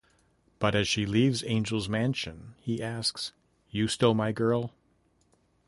[0.57, 3.33] But as she leaves Angel's mansion, he asks,
[3.69, 4.73] You still my girl?